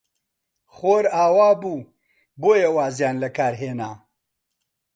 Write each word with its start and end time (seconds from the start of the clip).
خۆر 0.75 1.03
ئاوا 1.15 1.49
بوو، 1.61 1.75
بۆیە 2.41 2.69
وازیان 2.77 3.15
لە 3.23 3.29
کار 3.37 3.53
هێنا. 3.61 3.91